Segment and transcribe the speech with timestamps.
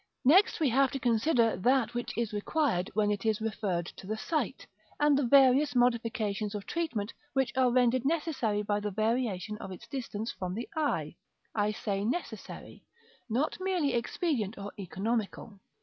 [0.25, 4.17] Next we have to consider that which is required when it is referred to the
[4.17, 4.65] sight,
[4.99, 9.87] and the various modifications of treatment which are rendered necessary by the variation of its
[9.87, 11.17] distance from the eye.
[11.53, 12.83] I say necessary:
[13.29, 15.59] not merely expedient or economical.